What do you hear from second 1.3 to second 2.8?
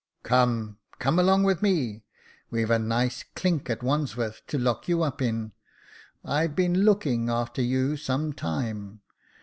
with me; we've a